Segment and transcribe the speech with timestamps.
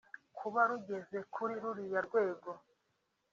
[0.37, 2.49] Kuba bigeze kuri ruriya rwego